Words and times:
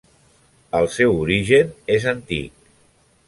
El 0.77 0.87
seu 0.93 1.19
origen 1.25 1.69
és 1.97 2.09
antic. 2.13 2.69